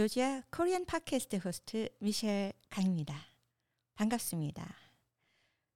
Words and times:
조지아 0.00 0.44
코리안 0.50 0.86
팟캐스트 0.86 1.36
호스트 1.44 1.90
미셸 1.98 2.54
강입니다. 2.70 3.22
반갑습니다. 3.96 4.74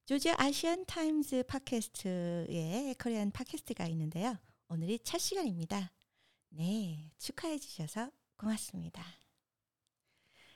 조지아 0.07 0.33
아시안 0.39 0.83
타임즈 0.87 1.43
팟캐스트에 1.43 2.95
코리안 2.99 3.29
팟캐스트가 3.29 3.85
있는데요. 3.89 4.35
오늘이 4.67 4.97
첫 5.03 5.19
시간입니다. 5.19 5.91
네, 6.49 7.11
축하해 7.19 7.59
주셔서 7.59 8.09
고맙습니다. 8.35 9.05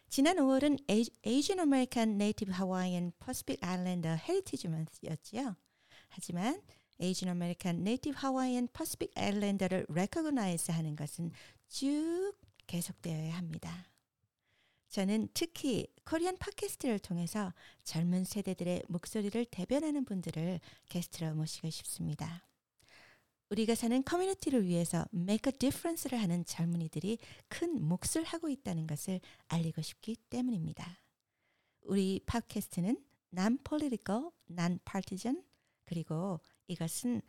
지난 0.07 0.38
5월은 0.38 0.89
Asian 1.23 1.59
American 1.59 2.15
Native 2.15 2.56
Hawaiian 2.56 3.11
Pacific 3.23 3.59
Islander 3.61 4.17
Heritage 4.20 4.67
Month였지요. 4.67 5.56
하지만 6.07 6.59
Asian 7.00 7.36
American 7.36 7.81
Native 7.81 8.17
Hawaiian 8.20 8.67
Pacific 8.70 9.14
Islander를 9.15 9.86
recognize 9.92 10.73
하는 10.73 10.95
것은 10.95 11.31
쭉 11.67 12.33
계속되어야 12.69 13.36
합니다. 13.36 13.89
저는 14.89 15.29
특히 15.33 15.87
코리안 16.05 16.37
팟캐스트를 16.37 17.00
통해서 17.00 17.54
젊은 17.83 18.23
세대들의 18.23 18.83
목소리를 18.87 19.45
대변하는 19.45 20.05
분들을 20.05 20.59
게스트로 20.87 21.36
모시고 21.36 21.69
싶습니다. 21.69 22.47
우리가 23.50 23.73
사는 23.73 24.04
커뮤니티를 24.04 24.68
위해서 24.68 25.05
make 25.14 25.51
a 25.51 25.57
difference를 25.57 26.21
하는 26.21 26.45
젊은이들이 26.45 27.18
큰 27.47 27.82
몫을 27.83 28.23
하고 28.23 28.50
있다는 28.50 28.86
것을 28.86 29.20
알리고 29.47 29.81
싶기 29.81 30.15
때문입니다. 30.29 31.01
우리 31.81 32.22
팟캐스트는 32.28 33.03
non-political, 33.36 34.30
non-partisan 34.52 35.44
그리고 35.86 36.40
이것은 36.67 37.22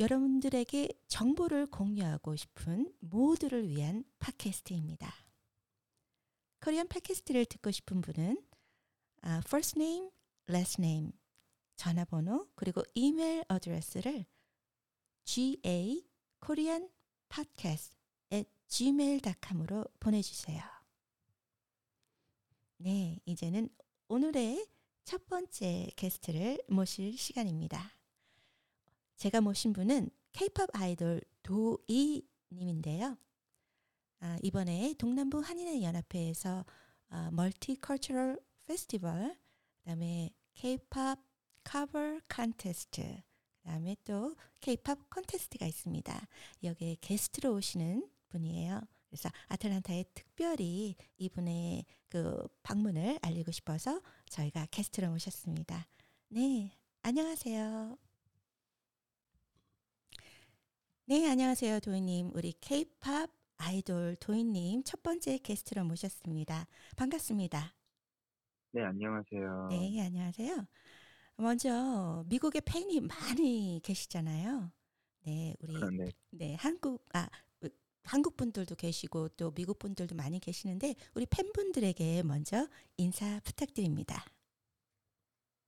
여러분들에게 0.00 0.88
정보를 1.06 1.66
공유하고 1.66 2.34
싶은 2.34 2.92
모두를 2.98 3.68
위한 3.68 4.04
팟캐스트입니다. 4.18 5.14
코리안 6.60 6.88
팟캐스트를 6.88 7.44
듣고 7.44 7.70
싶은 7.70 8.00
분은 8.00 8.44
first 9.46 9.78
name, 9.78 10.10
last 10.48 10.80
name, 10.80 11.12
전화번호 11.76 12.48
그리고 12.56 12.82
이메일 12.94 13.44
어드레스를 13.48 14.24
ga 15.24 16.04
korean 16.44 16.90
podcast 17.28 17.94
at 18.32 18.50
gmail.com으로 18.66 19.84
보내주세요. 20.00 20.60
네, 22.78 23.20
이제는 23.26 23.68
오늘의 24.08 24.66
첫 25.04 25.24
번째 25.26 25.88
게스트를 25.94 26.60
모실 26.66 27.16
시간입니다. 27.16 27.93
제가 29.16 29.40
모신 29.40 29.72
분은 29.72 30.10
K-팝 30.32 30.68
아이돌 30.72 31.20
도이 31.42 32.26
님인데요. 32.52 33.16
아, 34.20 34.38
이번에 34.42 34.94
동남부 34.98 35.40
한인의 35.40 35.82
연합회에서 35.82 36.64
아, 37.08 37.30
멀티컬처럴 37.32 38.40
페스티벌, 38.66 39.36
그다음에 39.80 40.30
K-팝 40.54 41.18
커버 41.62 42.18
컨테스트, 42.28 43.22
그다음에 43.62 43.96
또 44.04 44.34
K-팝 44.60 45.10
콘테스트가 45.10 45.66
있습니다. 45.66 46.26
여기에 46.62 46.96
게스트로 47.00 47.54
오시는 47.54 48.08
분이에요. 48.28 48.80
그래서 49.08 49.30
아틀란타에 49.48 50.04
특별히 50.12 50.96
이분의 51.18 51.84
그 52.08 52.48
방문을 52.62 53.18
알리고 53.22 53.52
싶어서 53.52 54.00
저희가 54.28 54.66
게스트로 54.70 55.08
모셨습니다. 55.10 55.86
네, 56.28 56.76
안녕하세요. 57.02 58.03
네, 61.06 61.28
안녕하세요, 61.28 61.80
도희님. 61.80 62.30
우리 62.34 62.52
K-팝 62.60 63.30
아이돌 63.58 64.16
도희님 64.16 64.84
첫 64.84 65.02
번째 65.02 65.38
게스트로 65.38 65.84
모셨습니다. 65.84 66.66
반갑습니다. 66.96 67.74
네, 68.72 68.82
안녕하세요. 68.82 69.68
네, 69.70 70.00
안녕하세요. 70.02 70.66
먼저 71.36 72.24
미국에 72.28 72.60
팬이 72.60 73.00
많이 73.02 73.80
계시잖아요. 73.84 74.72
네, 75.26 75.54
우리 75.60 75.76
아, 75.76 75.90
네. 75.90 76.10
네, 76.30 76.54
한국 76.54 77.04
아 77.12 77.28
한국 78.04 78.36
분들도 78.36 78.74
계시고 78.74 79.28
또 79.30 79.50
미국 79.52 79.78
분들도 79.78 80.14
많이 80.14 80.38
계시는데 80.38 80.94
우리 81.14 81.26
팬분들에게 81.26 82.22
먼저 82.22 82.66
인사 82.96 83.40
부탁드립니다. 83.40 84.24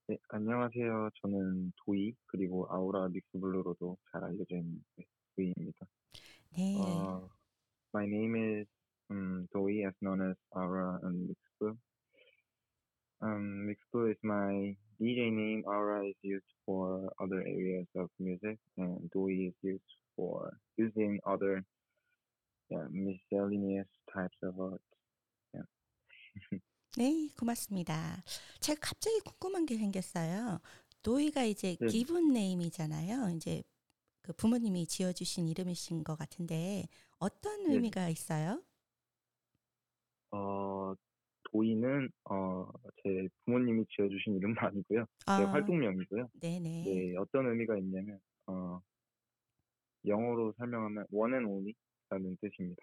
네, 0.08 0.16
안녕하세요. 0.28 1.10
저는 1.20 1.72
도이 1.84 2.14
그리고 2.26 2.66
아우라 2.70 3.08
믹스블루로도 3.08 3.96
잘 4.12 4.24
알려져 4.24 4.56
있는 4.56 4.82
네, 4.96 5.04
도이입니다. 5.36 5.86
네. 6.56 6.76
어, 6.78 7.28
my 7.94 8.06
name 8.06 8.60
is 8.60 8.66
um, 9.10 9.46
Doi, 9.52 9.86
as 9.86 9.94
known 10.00 10.22
as 10.22 10.36
Aura 10.52 10.98
and 11.02 11.28
Mixblue. 11.28 11.76
Um, 13.20 13.68
Mixblue 13.68 14.10
is 14.10 14.18
my 14.24 14.76
DJ 15.00 15.30
name. 15.30 15.62
Aura 15.66 16.06
is 16.06 16.16
used 16.22 16.50
for 16.64 17.12
other 17.20 17.40
areas 17.40 17.86
of 17.94 18.08
music, 18.18 18.58
and 18.76 19.10
Doi 19.10 19.48
is 19.48 19.54
used 19.62 19.92
for 20.16 20.56
using 20.76 21.20
other 21.26 21.62
yeah, 22.70 22.86
miscellaneous 22.90 23.88
types 24.12 24.36
of 24.42 24.58
art. 24.60 24.80
네, 26.96 27.28
고맙습니다. 27.38 28.22
제가 28.60 28.80
갑자기 28.80 29.20
궁금한 29.20 29.66
게 29.66 29.76
생겼어요. 29.76 30.60
도희가 31.02 31.44
이제 31.44 31.76
네. 31.78 31.86
기분 31.88 32.32
네임이잖아요. 32.32 33.36
이제 33.36 33.62
그 34.26 34.32
부모님이 34.32 34.86
지어주신 34.88 35.46
이름이신 35.46 36.02
것 36.02 36.18
같은데 36.18 36.88
어떤 37.20 37.62
네. 37.68 37.74
의미가 37.74 38.08
있어요? 38.08 38.60
어, 40.32 40.92
도이는 41.52 42.10
어, 42.24 42.68
제 43.04 43.28
부모님이 43.44 43.84
지어주신 43.94 44.34
이름은 44.36 44.56
아니고요. 44.58 45.04
제 45.04 45.30
아, 45.30 45.42
활동명이고요. 45.44 46.28
네네. 46.40 46.82
네, 46.84 47.16
어떤 47.18 47.46
의미가 47.48 47.78
있냐면 47.78 48.18
어, 48.48 48.80
영어로 50.04 50.52
설명하면 50.58 51.06
only라는 51.12 52.36
뜻입니다. 52.40 52.82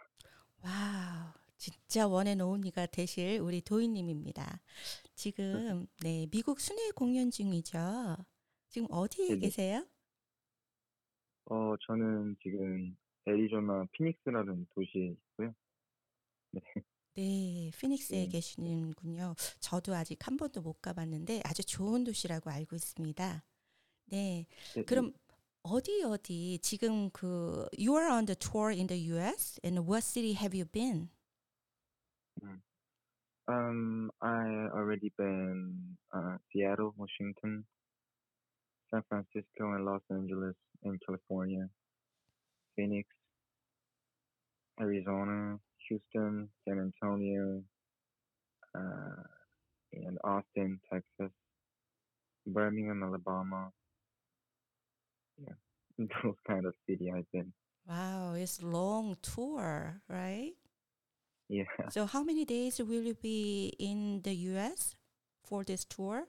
와우, 0.63 1.33
진짜 1.57 2.07
원앤온리가 2.07 2.85
되실 2.87 3.39
우리 3.41 3.61
도희님입니다. 3.61 4.61
지금 5.13 5.85
네 6.05 6.25
미국 6.31 6.61
순회 6.61 6.91
공연 6.91 7.31
중이죠. 7.31 8.15
지금 8.69 8.87
어디에 8.89 9.35
네네. 9.35 9.39
계세요? 9.39 9.85
어, 11.45 11.75
저는 11.85 12.37
지금 12.41 12.95
애리조나 13.25 13.85
피닉스라는 13.91 14.67
도시에 14.73 15.07
있고요. 15.07 15.53
네, 17.15 17.71
피닉스에 17.79 18.23
네. 18.23 18.27
계시는군요. 18.27 19.35
저도 19.59 19.93
아직 19.93 20.25
한 20.25 20.37
번도 20.37 20.61
못 20.61 20.81
가봤는데 20.81 21.41
아주 21.45 21.63
좋은 21.65 22.03
도시라고 22.03 22.49
알고 22.49 22.75
있습니다. 22.75 23.43
네, 24.07 24.45
네, 24.75 24.83
그럼 24.83 25.13
어디 25.63 26.03
어디 26.03 26.59
지금 26.61 27.09
그 27.11 27.67
You 27.77 27.97
are 27.97 28.11
on 28.11 28.25
the 28.25 28.35
tour 28.35 28.71
in 28.71 28.87
the 28.87 29.11
U.S. 29.11 29.59
and 29.63 29.79
what 29.87 30.03
city 30.03 30.33
have 30.33 30.57
you 30.57 30.65
been? 30.65 31.09
Um, 33.47 34.09
I 34.21 34.69
already 34.73 35.11
been 35.17 35.97
uh, 36.13 36.37
Seattle, 36.51 36.93
Washington, 36.97 37.65
San 38.89 39.03
Francisco, 39.09 39.73
and 39.73 39.85
Los 39.85 40.01
Angeles 40.09 40.55
in 40.83 40.99
California, 41.05 41.67
Phoenix, 42.75 43.07
Arizona, 44.79 45.57
Houston, 45.87 46.49
San 46.67 46.79
Antonio, 46.79 47.61
uh, 48.75 49.23
and 49.93 50.17
Austin, 50.23 50.79
Texas, 50.91 51.31
Birmingham, 52.47 53.03
Alabama. 53.03 53.69
Yeah, 55.37 55.53
those 56.23 56.35
kind 56.47 56.65
of 56.65 56.73
city 56.87 57.11
I've 57.15 57.31
been. 57.31 57.53
Wow, 57.87 58.33
it's 58.35 58.63
long 58.63 59.17
tour, 59.21 60.01
right? 60.07 60.53
Yeah. 61.49 61.63
So 61.89 62.05
how 62.05 62.23
many 62.23 62.45
days 62.45 62.79
will 62.79 63.03
you 63.03 63.13
be 63.13 63.73
in 63.77 64.21
the 64.23 64.33
U.S. 64.55 64.95
for 65.43 65.63
this 65.63 65.83
tour? 65.85 66.23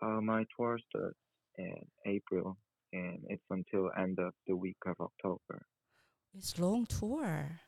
Uh, 0.00 0.20
my 0.20 0.44
tour 0.56 0.78
starts 0.88 1.18
in 1.58 1.74
April 2.06 2.56
and 2.94 3.18
it's 3.28 3.42
until 3.50 3.90
end 3.98 4.18
of 4.18 4.32
the 4.46 4.56
week 4.56 4.76
of 4.86 4.96
October. 5.00 5.66
It's 6.36 6.58
long 6.58 6.86
tour. 6.86 7.60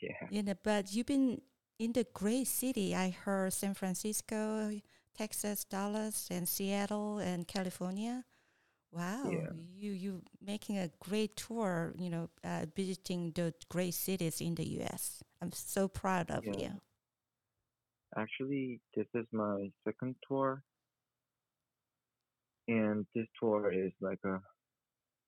Yeah. 0.00 0.26
You 0.30 0.42
know, 0.42 0.54
but 0.62 0.92
you've 0.92 1.06
been 1.06 1.40
in 1.78 1.92
the 1.92 2.06
great 2.12 2.46
city. 2.46 2.94
I 2.94 3.10
heard 3.10 3.52
San 3.52 3.74
Francisco, 3.74 4.70
Texas, 5.16 5.64
Dallas, 5.64 6.28
and 6.30 6.48
Seattle, 6.48 7.18
and 7.18 7.46
California. 7.48 8.24
Wow, 8.92 9.30
Yeah. 9.30 9.52
you 9.74 9.92
you 9.92 10.22
making 10.40 10.76
a 10.78 10.88
great 11.00 11.34
tour. 11.36 11.94
You 11.98 12.10
know, 12.10 12.30
uh, 12.44 12.66
visiting 12.76 13.32
the 13.32 13.54
great 13.68 13.94
cities 13.94 14.40
in 14.40 14.54
the 14.54 14.68
U.S. 14.84 15.22
I'm 15.40 15.52
so 15.52 15.88
proud 15.88 16.30
of 16.30 16.44
Yeah. 16.44 16.58
you. 16.62 16.80
Actually, 18.16 18.80
this 18.94 19.06
is 19.14 19.26
my 19.32 19.72
second 19.84 20.16
tour, 20.28 20.62
and 22.68 23.06
this 23.14 23.26
tour 23.40 23.72
is 23.72 23.92
like 24.00 24.20
a 24.24 24.40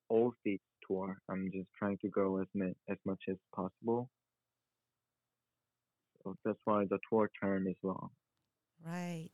all 0.09 0.33
states 0.41 0.65
tour. 0.87 1.19
I'm 1.29 1.51
just 1.53 1.69
trying 1.79 1.99
to 1.99 2.09
go 2.09 2.39
as 2.41 2.49
ma- 2.55 2.79
as 2.89 2.99
much 3.05 3.23
as 3.29 3.37
possible. 3.55 4.11
So 6.25 6.37
that's 6.45 6.59
why 6.65 6.87
the 6.87 6.99
tour 7.09 7.31
term 7.41 7.69
is 7.69 7.77
long. 7.83 8.11
Right. 8.85 9.31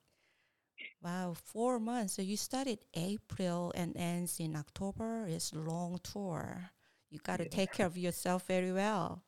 Wow, 1.02 1.35
four 1.35 1.79
months. 1.79 2.14
So 2.14 2.23
you 2.23 2.37
started 2.37 2.85
April 2.94 3.73
and 3.75 3.97
ends 3.97 4.38
in 4.41 4.56
October. 4.56 5.26
It's 5.26 5.52
long 5.55 5.99
tour. 6.02 6.70
You 7.11 7.19
got 7.19 7.38
to 7.38 7.44
Yeah. 7.44 7.47
take 7.47 7.73
care 7.73 7.87
of 7.87 7.97
yourself 7.99 8.47
very 8.47 8.73
well. 8.73 9.25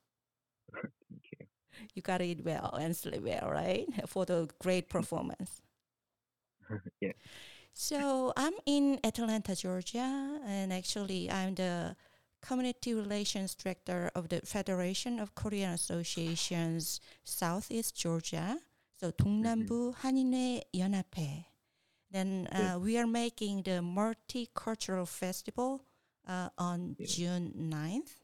Thank 1.08 1.22
you. 1.38 1.46
You 1.94 2.02
got 2.02 2.18
to 2.18 2.24
eat 2.24 2.44
well 2.44 2.74
and 2.80 2.94
sleep 2.96 3.22
well, 3.22 3.48
right? 3.50 3.86
For 4.08 4.24
the 4.26 4.48
great 4.58 4.88
performance. 4.88 5.62
Yeah. 7.00 7.12
So 7.73 8.33
I'm 8.35 8.53
in 8.65 8.99
Atlanta, 9.03 9.55
Georgia, 9.55 10.39
and 10.45 10.73
actually 10.73 11.29
I'm 11.29 11.53
the 11.55 11.95
community 12.41 12.93
relations 12.93 13.53
director 13.55 14.09
of 14.15 14.29
the 14.29 14.41
Federation 14.41 15.19
of 15.19 15.35
Korean 15.35 15.73
Associations 15.73 16.99
Southeast 17.23 17.95
Georgia. 17.95 18.57
So 18.99 19.11
동남부 19.11 19.93
한인회 19.93 20.63
연합회. 20.73 21.45
Then 22.09 22.47
uh, 22.51 22.57
Yes. 22.57 22.77
we 22.79 22.97
are 22.97 23.05
making 23.05 23.63
the 23.63 23.81
multicultural 23.83 25.07
festival 25.07 25.81
uh, 26.27 26.49
on 26.57 26.95
Yes. 26.97 27.15
June 27.15 27.53
9th. 27.57 28.15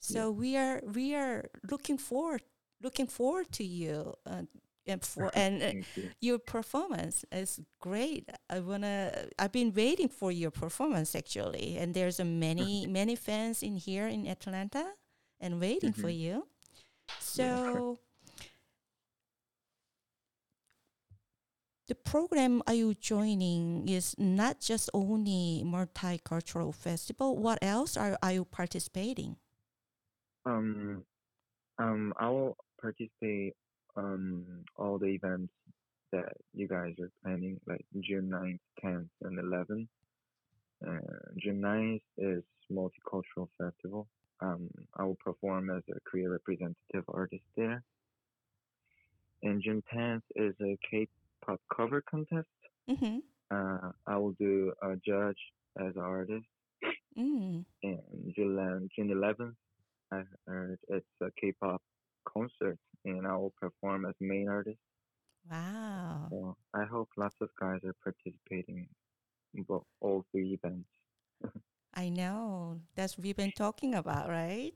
So 0.00 0.30
we 0.30 0.56
are 0.56 0.82
we 0.84 1.14
are 1.14 1.48
looking 1.70 1.96
forward 1.96 2.42
looking 2.82 3.06
forward 3.06 3.50
to 3.52 3.64
you 3.64 4.12
uh, 4.26 4.42
and 4.87 5.03
for 5.05 5.31
and 5.35 5.61
uh, 5.63 5.71
you. 5.95 6.09
your 6.21 6.39
performance 6.39 7.25
is 7.31 7.59
great. 7.79 8.29
I 8.49 8.59
wanna. 8.59 9.27
I've 9.37 9.51
been 9.51 9.73
waiting 9.73 10.09
for 10.09 10.31
your 10.31 10.51
performance 10.51 11.15
actually, 11.15 11.77
and 11.77 11.93
there's 11.93 12.19
a 12.19 12.25
many 12.25 12.87
many 12.87 13.15
fans 13.15 13.61
in 13.63 13.77
here 13.77 14.07
in 14.07 14.27
Atlanta, 14.27 14.93
and 15.39 15.59
waiting 15.59 15.93
for 15.93 16.07
Mhm. 16.09 16.19
you. 16.19 16.47
So. 17.19 17.99
The 21.87 21.95
program 21.95 22.61
are 22.67 22.75
you 22.75 22.93
joining 22.93 23.89
is 23.89 24.13
not 24.19 24.59
just 24.59 24.91
only 24.93 25.63
multicultural 25.65 26.71
festival. 26.71 27.35
What 27.35 27.57
else 27.63 27.97
are, 27.97 28.15
are 28.21 28.31
you 28.31 28.45
participating? 28.45 29.37
Um, 30.45 31.03
um, 31.79 32.13
I 32.19 32.29
will 32.29 32.57
participate 32.79 33.55
um 33.99 34.45
all 34.77 34.97
the 34.97 35.07
events 35.07 35.53
that 36.11 36.33
you 36.53 36.67
guys 36.67 36.93
are 36.99 37.11
planning, 37.23 37.59
like 37.67 37.85
June 38.01 38.29
9th, 38.29 38.59
10th, 38.83 39.09
and 39.21 39.39
11th. 39.39 39.87
Uh, 40.85 41.17
June 41.37 41.61
9th 41.61 42.01
is 42.17 42.43
multicultural 42.71 43.47
festival. 43.57 44.07
Um, 44.41 44.69
I 44.97 45.03
will 45.03 45.17
perform 45.23 45.69
as 45.69 45.83
a 45.89 45.99
Korea 46.09 46.29
representative 46.29 47.03
artist 47.09 47.43
there. 47.57 47.83
And 49.43 49.61
June 49.61 49.83
10th 49.93 50.21
is 50.35 50.53
a 50.61 50.77
K-pop 50.89 51.59
cover 51.75 52.01
contest. 52.09 52.47
Mm-hmm. 52.89 53.17
Uh, 53.51 53.91
I 54.07 54.17
will 54.17 54.33
do 54.33 54.73
a 54.81 54.95
judge 55.05 55.37
as 55.79 55.95
an 55.95 56.01
artist. 56.01 56.45
Mm. 57.17 57.65
And 57.83 57.99
June 58.35 58.89
June 58.95 59.09
11th, 59.09 59.55
I 60.11 60.23
heard 60.47 60.79
it's 60.87 61.05
a 61.21 61.29
K-pop 61.39 61.81
concert, 62.33 62.77
and 63.05 63.27
I 63.27 63.35
will 63.37 63.53
perform 63.61 64.05
as 64.05 64.15
main 64.19 64.47
artist. 64.49 64.79
Wow. 65.49 66.27
So 66.29 66.57
I 66.73 66.85
hope 66.85 67.09
lots 67.17 67.35
of 67.41 67.49
guys 67.59 67.79
are 67.83 67.95
participating 68.03 68.87
in 69.55 69.63
both 69.63 69.85
all 70.01 70.25
three 70.31 70.53
events. 70.61 70.89
I 71.93 72.09
know. 72.09 72.79
That's 72.95 73.17
what 73.17 73.23
we've 73.25 73.35
been 73.35 73.51
talking 73.51 73.95
about, 73.95 74.29
right? 74.29 74.73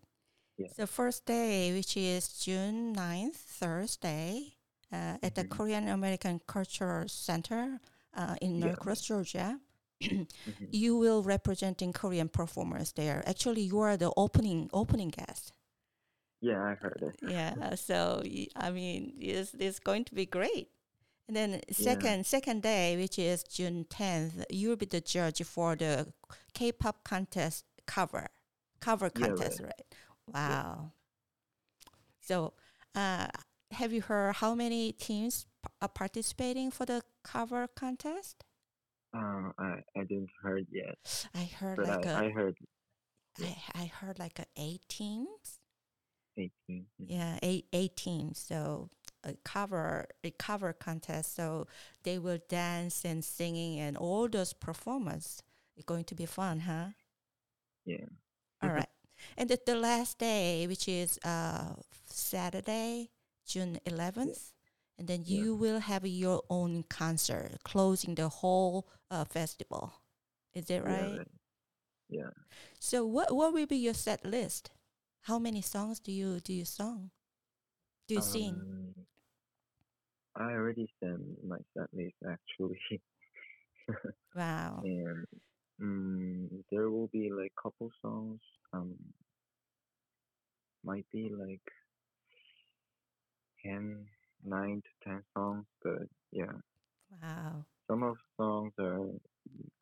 Yeah. 0.57 0.67
So 0.75 0.85
first 0.87 1.25
day, 1.25 1.71
which 1.73 1.95
is 1.97 2.29
June 2.39 2.93
9th, 2.95 3.35
Thursday, 3.35 4.57
uh, 4.91 5.17
at 5.21 5.35
the 5.35 5.43
Mhm. 5.43 5.49
Korean 5.49 5.87
American 5.87 6.39
Cultural 6.47 7.07
Center 7.07 7.79
uh, 8.15 8.35
in 8.41 8.55
Yeah. 8.59 8.65
Norcross, 8.67 9.01
Georgia. 9.01 9.59
Mhm. 10.01 10.27
You 10.71 10.97
will 10.97 11.23
representing 11.23 11.93
Korean 11.93 12.29
performers 12.29 12.91
there. 12.93 13.23
Actually, 13.27 13.61
you 13.61 13.79
are 13.79 13.97
the 13.97 14.11
opening 14.17 14.69
opening 14.73 15.09
guest. 15.09 15.53
Yeah, 16.43 16.61
I 16.61 16.75
heard 16.75 17.01
it. 17.01 17.19
Yeah. 17.21 17.75
So 17.75 18.21
I 18.55 18.71
mean, 18.71 19.13
it's 19.19 19.53
it's 19.55 19.79
going 19.79 20.05
to 20.05 20.15
be 20.15 20.25
great. 20.25 20.69
And 21.27 21.37
then 21.37 21.61
second 21.71 22.25
second 22.25 22.63
day, 22.63 22.97
which 22.97 23.17
is 23.19 23.43
June 23.43 23.85
10th, 23.89 24.45
you'll 24.49 24.75
be 24.75 24.85
the 24.85 25.01
judge 25.01 25.43
for 25.43 25.75
the 25.75 26.13
K-pop 26.53 27.03
contest 27.05 27.65
cover 27.85 28.27
cover 28.81 29.09
Yeah, 29.15 29.27
contest, 29.27 29.61
right? 29.61 29.81
Wow. 30.33 30.91
So, 32.21 32.53
uh, 32.95 33.27
have 33.71 33.93
you 33.93 34.01
heard 34.01 34.35
how 34.37 34.55
many 34.55 34.91
teams 34.93 35.45
are 35.81 35.89
participating 35.89 36.71
for 36.71 36.85
the 36.85 37.03
cover 37.23 37.67
contest? 37.67 38.43
Uh, 39.13 39.51
I 39.59 39.83
I 39.95 40.03
didn't 40.09 40.31
heard 40.41 40.67
yet, 40.71 40.97
I 41.35 41.45
heard 41.45 41.77
but 41.77 41.87
like 41.87 42.05
I, 42.05 42.09
a, 42.11 42.25
I 42.25 42.29
heard 42.29 42.57
I, 43.39 43.55
I 43.75 43.85
heard 43.85 44.19
like 44.19 44.39
a 44.39 44.45
eight 44.57 44.87
teams. 44.89 45.59
18. 46.37 46.87
Mhm. 46.99 47.05
Yeah, 47.09 47.39
eight 47.41 47.67
eight 47.73 47.95
teams. 47.95 48.39
So 48.39 48.89
a 49.23 49.33
cover 49.43 50.07
a 50.23 50.31
cover 50.31 50.73
contest. 50.73 51.35
So 51.35 51.67
they 52.03 52.17
will 52.19 52.39
dance 52.49 53.05
and 53.05 53.23
singing 53.23 53.79
and 53.79 53.97
all 53.97 54.27
those 54.29 54.53
performance. 54.53 55.41
It's 55.75 55.85
going 55.85 56.05
to 56.05 56.15
be 56.15 56.25
fun, 56.25 56.61
huh? 56.61 56.89
Yeah. 57.85 58.05
All 58.61 58.69
right. 58.71 58.89
And 59.37 59.49
the, 59.49 59.59
the 59.65 59.75
last 59.75 60.19
day, 60.19 60.67
which 60.67 60.87
is 60.87 61.19
uh 61.23 61.75
Saturday, 62.05 63.11
June 63.45 63.79
eleventh, 63.85 64.53
and 64.97 65.07
then 65.07 65.23
Yeah. 65.25 65.43
you 65.43 65.55
will 65.55 65.79
have 65.79 66.05
your 66.05 66.43
own 66.49 66.83
concert 66.89 67.59
closing 67.63 68.15
the 68.15 68.29
whole 68.29 68.87
uh, 69.11 69.25
festival. 69.25 69.93
Is 70.53 70.65
that 70.65 70.83
right? 70.83 71.19
right. 71.19 71.27
Yeah. 72.09 72.31
So 72.79 73.05
what 73.05 73.33
what 73.35 73.53
will 73.53 73.67
be 73.67 73.77
your 73.77 73.93
set 73.95 74.25
list? 74.25 74.71
How 75.23 75.39
many 75.39 75.63
songs 75.63 75.99
do 75.99 76.11
you 76.11 76.39
do 76.39 76.53
you 76.53 76.65
song? 76.65 77.09
Do 78.07 78.15
you 78.15 78.21
sing? 78.21 78.67
Um, 78.67 79.05
I 80.35 80.51
already 80.51 80.87
sent 80.99 81.43
my 81.43 81.57
set 81.73 81.91
list 81.93 82.15
actually, 82.29 82.79
Wow. 84.35 84.83
and 84.83 85.25
um, 85.81 86.65
there 86.71 86.89
will 86.89 87.07
be 87.07 87.31
like 87.31 87.53
couple 87.61 87.91
songs. 88.01 88.41
Um, 88.73 88.95
might 90.83 91.05
be 91.11 91.29
like 91.29 91.61
10, 93.63 94.07
9 94.43 94.81
to 94.81 95.09
10 95.09 95.23
songs, 95.35 95.65
but 95.83 96.07
yeah, 96.31 96.53
Wow. 97.09 97.65
some 97.87 98.03
of 98.03 98.17
songs 98.37 98.73
are 98.79 99.07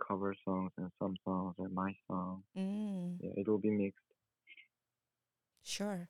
cover 0.06 0.36
songs 0.46 0.72
and 0.78 0.92
some 1.00 1.16
songs 1.26 1.56
are 1.60 1.70
my 1.70 1.96
song. 2.08 2.44
Mm, 2.56 3.20
Yeah, 3.20 3.32
it 3.38 3.48
will 3.48 3.60
be 3.60 3.72
mixed. 3.72 4.11
Sure. 5.64 6.10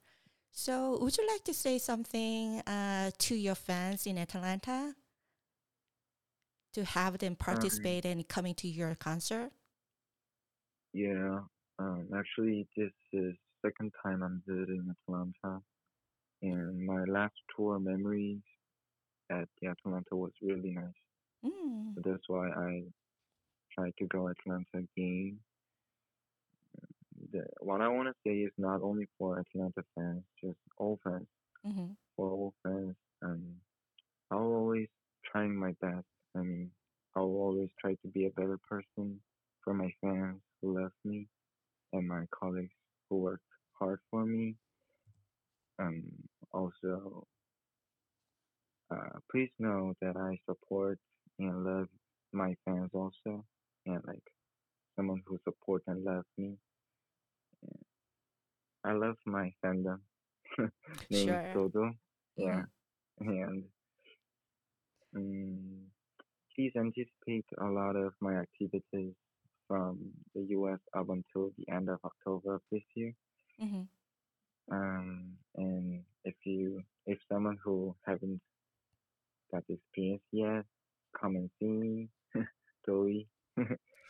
So 0.52 0.98
would 1.02 1.18
you 1.18 1.28
like 1.28 1.44
to 1.46 1.54
say 1.54 1.78
something 1.78 2.60
uh, 2.62 3.12
to 3.20 3.36
your 3.36 3.56
fans 3.56 4.06
in 4.06 4.18
Atlanta? 4.18 4.96
To 6.74 6.86
have 6.86 7.18
them 7.18 7.36
participate 7.36 8.06
and 8.06 8.28
coming 8.28 8.56
to 8.56 8.68
your 8.68 8.96
concert? 8.96 9.52
Yeah, 10.94 11.40
um, 11.80 12.08
actually, 12.16 12.68
this 12.78 12.92
is 13.14 13.36
second 13.66 13.92
time 14.04 14.24
I'm 14.24 14.42
visiting 14.48 14.94
Atlanta, 15.08 15.62
and 16.42 16.86
my 16.86 17.04
last 17.06 17.36
tour 17.56 17.80
memories 17.80 18.42
at 19.30 19.48
the 19.62 19.68
Atlanta 19.70 20.16
was 20.16 20.32
really 20.42 20.72
nice. 20.72 21.02
Mm, 21.46 21.96
So 21.96 22.02
that's 22.04 22.24
why 22.28 22.50
I 22.50 22.84
tried 23.74 23.94
to 24.00 24.06
go 24.08 24.28
Atlanta 24.28 24.66
again. 24.98 25.40
The, 27.32 27.46
what 27.62 27.82
I 27.82 27.88
want 27.90 28.10
to 28.10 28.16
say 28.26 28.38
is 28.42 28.52
not 28.58 28.82
only 28.84 29.08
for 29.18 29.40
Atlanta 29.40 29.84
fans, 29.96 30.24
just 30.44 30.60
all 30.78 31.00
fans, 31.04 31.28
hmm 31.64 31.92
for 32.16 32.30
all 32.32 32.54
fans. 32.64 32.96
Um, 33.24 33.62
I'll 34.32 34.40
always 34.62 34.90
trying 35.26 35.56
my 35.56 35.74
best. 35.82 36.06
I 36.36 36.40
mean, 36.40 36.72
I'll 37.16 37.24
always 37.46 37.70
try 37.80 37.96
to 37.96 38.08
be 38.10 38.26
a 38.28 38.32
better 38.32 38.60
person 38.70 39.22
for 39.64 39.74
my 39.74 39.92
fans 40.02 40.42
who 40.62 40.80
love 40.82 40.94
me 41.06 41.28
and 41.94 42.08
my 42.08 42.26
colleagues 42.32 42.76
who 43.10 43.18
work 43.18 43.42
hard 43.80 44.00
for 44.12 44.26
me. 44.26 44.56
Um, 45.80 46.30
also, 46.54 47.28
uh, 48.92 49.20
please 49.32 49.52
know 49.60 49.94
that 50.02 50.16
I 50.18 50.38
support 50.46 51.00
and 51.40 51.64
love 51.66 51.88
my 52.34 52.56
fans 52.66 52.92
also, 52.94 53.46
and 53.86 54.02
like 54.06 54.24
someone 54.96 55.22
who 55.26 55.40
support 55.44 55.84
and 55.88 56.04
love 56.04 56.26
me. 56.38 56.58
I 58.84 58.94
love 58.94 59.18
my 59.26 59.54
fandom. 59.64 60.00
Name 61.10 61.40
Sure. 61.44 61.56
Yeah, 62.38 62.62
Mhm. 62.62 62.68
and 63.20 63.64
um, 65.16 65.88
please 66.56 66.74
anticipate 66.76 67.46
a 67.60 67.66
lot 67.66 67.96
of 67.96 68.14
my 68.22 68.36
activities 68.36 69.14
from 69.68 70.12
the 70.34 70.42
US 70.58 70.80
up 70.98 71.10
until 71.10 71.52
the 71.58 71.70
end 71.72 71.90
of 71.90 72.00
October 72.04 72.56
of 72.56 72.62
this 72.72 72.84
year. 72.96 73.14
hmm 73.60 73.84
Um, 74.72 75.38
and 75.56 76.04
if 76.24 76.36
you, 76.46 76.84
if 77.06 77.20
someone 77.30 77.58
who 77.64 77.96
haven't 78.06 78.42
got 79.52 79.66
the 79.68 79.74
experience 79.76 80.24
yet, 80.32 80.66
come 81.20 81.36
and 81.36 81.50
see 81.60 81.68
me, 81.68 82.10
Zoe. 82.86 83.28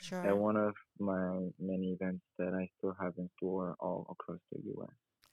Sure. 0.01 0.25
At 0.25 0.37
one 0.37 0.57
of 0.57 0.73
my 0.99 1.49
many 1.59 1.93
events 1.93 2.25
that 2.39 2.53
I 2.53 2.67
still 2.77 2.95
have 2.99 3.13
in 3.17 3.29
store 3.37 3.75
all 3.79 4.07
across 4.09 4.39
the 4.51 4.59
U.S. 4.75 4.89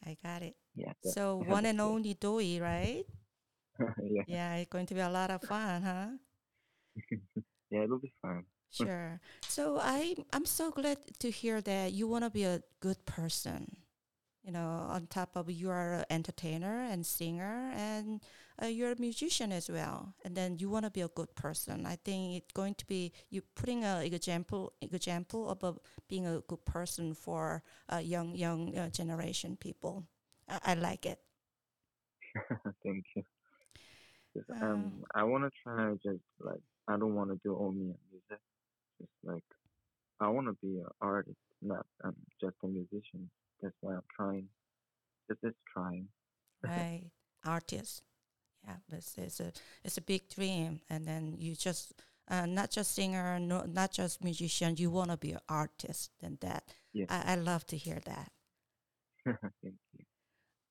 I 0.06 0.16
got 0.22 0.42
it. 0.42 0.56
Yeah. 0.76 0.92
So 1.02 1.42
one 1.48 1.64
and 1.66 1.80
only 1.80 2.14
Doi, 2.14 2.60
right? 2.60 3.04
yeah. 4.02 4.22
Yeah, 4.26 4.56
it's 4.56 4.70
going 4.70 4.86
to 4.86 4.94
be 4.94 5.00
a 5.00 5.08
lot 5.08 5.30
of 5.30 5.42
fun, 5.42 5.82
huh? 5.82 6.08
Yeah, 7.70 7.84
it'll 7.84 7.98
be 7.98 8.12
fun. 8.22 8.44
Sure. 8.70 9.20
So 9.42 9.78
I 9.80 10.16
I'm 10.32 10.44
so 10.46 10.70
glad 10.70 10.98
to 11.20 11.30
hear 11.30 11.60
that 11.62 11.92
you 11.92 12.08
want 12.08 12.24
to 12.24 12.30
be 12.30 12.44
a 12.44 12.62
good 12.80 13.04
person. 13.04 13.76
You 14.48 14.54
know, 14.54 14.86
on 14.88 15.06
top 15.08 15.36
of 15.36 15.50
you 15.50 15.68
are 15.68 15.92
an 15.92 16.04
entertainer 16.08 16.80
and 16.80 17.04
singer, 17.04 17.70
and 17.76 18.22
uh, 18.62 18.64
you're 18.64 18.92
a 18.92 18.98
musician 18.98 19.52
as 19.52 19.68
well. 19.68 20.14
And 20.24 20.34
then 20.34 20.56
you 20.58 20.70
want 20.70 20.86
to 20.86 20.90
be 20.90 21.02
a 21.02 21.08
good 21.08 21.34
person. 21.34 21.84
I 21.84 21.96
think 21.96 22.38
it's 22.38 22.52
going 22.54 22.74
to 22.76 22.86
be 22.86 23.12
you 23.28 23.42
putting 23.54 23.84
an 23.84 24.04
example 24.04 24.72
example 24.80 25.50
of 25.50 25.78
being 26.08 26.26
a 26.26 26.40
good 26.48 26.64
person 26.64 27.12
for 27.12 27.62
uh, 27.92 27.98
young 27.98 28.34
young 28.34 28.74
uh, 28.74 28.88
generation 28.88 29.58
people. 29.60 30.06
I, 30.48 30.72
I 30.72 30.74
like 30.76 31.04
it. 31.04 31.20
Thank 32.82 33.04
you. 33.16 33.24
Um, 34.50 34.62
um, 34.62 34.92
I 35.14 35.24
want 35.24 35.44
to 35.44 35.50
try 35.62 35.92
just 36.02 36.24
like 36.40 36.62
I 36.88 36.96
don't 36.96 37.14
want 37.14 37.28
to 37.28 37.38
do 37.44 37.54
only 37.54 37.92
music. 38.10 38.40
Just 38.98 39.12
like 39.22 39.44
I 40.20 40.28
want 40.28 40.46
to 40.46 40.56
be 40.62 40.78
an 40.78 40.88
artist, 41.02 41.36
not 41.60 41.84
um, 42.02 42.16
just 42.40 42.56
a 42.64 42.66
musician. 42.66 43.28
That's 43.62 43.74
why 43.80 43.94
I'm 43.94 44.02
trying. 44.14 44.48
Just 45.28 45.42
just 45.42 45.56
trying. 45.72 46.08
right. 46.62 47.04
Artist 47.44 48.02
yeah 48.66 48.96
it's, 48.96 49.16
it's 49.16 49.40
a 49.40 49.52
it's 49.84 49.98
a 49.98 50.02
big 50.02 50.28
dream. 50.28 50.80
And 50.90 51.04
then 51.06 51.34
you 51.38 51.54
just 51.54 51.94
uh, 52.30 52.46
not 52.46 52.70
just 52.70 52.94
singer 52.94 53.38
no, 53.38 53.62
not 53.62 53.92
just 53.92 54.22
musician. 54.22 54.74
You 54.76 54.90
want 54.90 55.10
to 55.10 55.16
be 55.16 55.32
an 55.32 55.40
artist 55.48 56.10
and 56.22 56.38
that. 56.40 56.64
Yeah. 56.92 57.06
I, 57.08 57.32
I 57.32 57.34
love 57.36 57.66
to 57.68 57.76
hear 57.76 58.00
that. 58.04 58.32
Thank 59.62 59.74
you. 59.92 60.04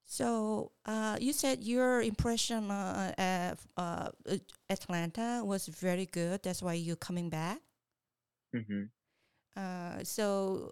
so 0.05 0.71
uh, 0.85 1.17
you 1.19 1.33
said 1.33 1.63
your 1.63 2.01
impression 2.01 2.71
uh, 2.71 3.13
of 3.53 3.67
uh, 3.77 4.09
uh, 4.29 4.37
atlanta 4.69 5.41
was 5.43 5.67
very 5.67 6.05
good. 6.05 6.41
That's 6.43 6.61
why 6.61 6.73
you're 6.73 6.95
coming 6.95 7.29
back? 7.29 7.59
Hmm 8.53 8.85
uh, 9.57 10.03
so 10.03 10.71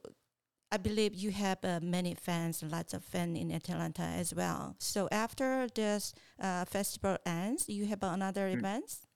I 0.75 0.77
believe 0.77 1.15
you 1.15 1.31
have 1.31 1.59
uh, 1.63 1.79
many 1.81 2.15
fans, 2.15 2.61
lots 2.61 2.93
of 2.93 3.01
fans 3.01 3.39
in 3.39 3.49
Atlanta 3.49 4.01
as 4.01 4.35
well. 4.35 4.75
So 4.77 5.07
after 5.09 5.69
this 5.73 6.13
uh, 6.37 6.65
festival 6.65 7.17
ends, 7.25 7.69
you 7.69 7.85
have 7.85 8.03
another 8.03 8.49
Mm. 8.49 8.59
events. 8.59 9.07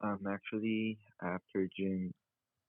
Um, 0.00 0.20
actually, 0.30 0.98
after 1.20 1.68
June, 1.76 2.14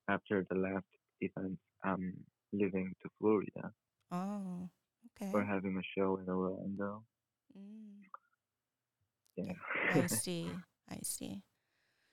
after 0.07 0.43
the 0.49 0.55
last 0.57 0.89
event, 1.21 1.59
I'm 1.83 2.17
leaving 2.51 2.95
to 3.03 3.09
Florida. 3.19 3.73
Oh, 4.11 4.67
okay. 5.13 5.29
We're 5.31 5.45
having 5.45 5.77
a 5.77 5.85
show 5.95 6.17
in 6.17 6.27
Orlando. 6.27 7.03
Mm, 7.55 8.09
Yeah. 9.37 9.53
I 9.93 10.07
see. 10.25 10.47
I 10.89 10.97
see. 11.03 11.43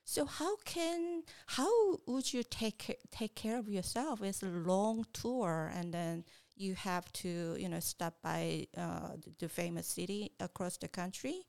So 0.09 0.25
how 0.25 0.55
can 0.65 1.23
how 1.47 1.99
would 2.07 2.33
you 2.33 2.43
take 2.43 2.97
take 3.11 3.35
care 3.35 3.57
of 3.59 3.67
yourself? 3.67 4.21
It's 4.23 4.41
a 4.43 4.47
long 4.47 5.05
tour, 5.13 5.71
and 5.75 5.93
then 5.93 6.23
you 6.55 6.75
have 6.75 7.11
to 7.23 7.57
you 7.59 7.67
know 7.69 7.81
stop 7.81 8.15
by 8.23 8.67
uh, 8.77 9.17
the, 9.39 9.49
famous 9.49 9.87
city 9.87 10.31
across 10.39 10.77
the 10.77 10.87
country. 10.87 11.43